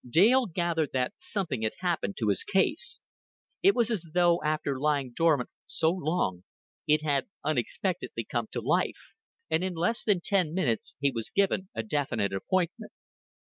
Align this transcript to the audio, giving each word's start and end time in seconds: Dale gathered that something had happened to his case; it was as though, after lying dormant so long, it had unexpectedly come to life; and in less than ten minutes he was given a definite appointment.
Dale 0.09 0.47
gathered 0.47 0.93
that 0.93 1.13
something 1.19 1.61
had 1.61 1.75
happened 1.77 2.17
to 2.17 2.29
his 2.29 2.43
case; 2.43 3.01
it 3.61 3.75
was 3.75 3.91
as 3.91 4.03
though, 4.15 4.41
after 4.43 4.79
lying 4.79 5.13
dormant 5.15 5.51
so 5.67 5.91
long, 5.91 6.43
it 6.87 7.03
had 7.03 7.27
unexpectedly 7.45 8.23
come 8.23 8.47
to 8.51 8.61
life; 8.61 9.13
and 9.51 9.63
in 9.63 9.75
less 9.75 10.03
than 10.03 10.19
ten 10.19 10.55
minutes 10.55 10.95
he 10.99 11.11
was 11.11 11.29
given 11.29 11.69
a 11.75 11.83
definite 11.83 12.33
appointment. 12.33 12.91